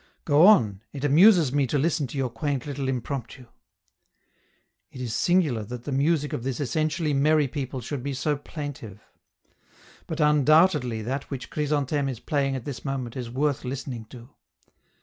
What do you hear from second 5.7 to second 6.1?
the